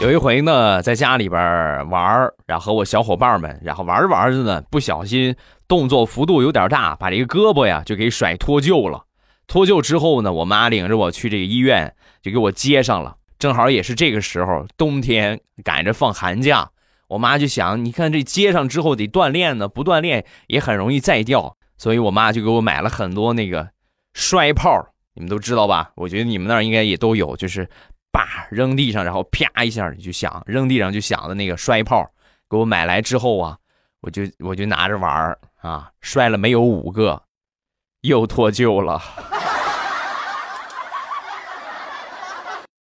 [0.00, 1.40] 有一回呢，在家里边
[1.90, 5.34] 玩，然后和我小伙伴们，然后玩着玩着呢，不小心
[5.66, 9.04] 动作幅度有点大，把这个胳膊呀就给甩脱臼了。
[9.48, 11.92] 脱臼之后呢，我妈领着我去这个医院，
[12.22, 13.16] 就给我接上了。
[13.40, 16.70] 正好也是这个时候，冬天赶着放寒假，
[17.08, 23.68] 我妈就想，你看这接上之后得锻炼呢，不锻炼也很容易再掉，所以我妈就给我买了很多那个
[24.14, 24.70] 摔炮，
[25.14, 25.90] 你们都知道吧？
[25.96, 27.68] 我觉得你们那儿应该也都有，就是。
[28.18, 32.04] 啪扔地上，然后啪一下就响，扔地上就响的那个摔炮，
[32.50, 33.56] 给我买来之后啊，
[34.00, 37.22] 我就我就拿着玩啊，摔了没有五个，
[38.00, 39.00] 又脱臼了。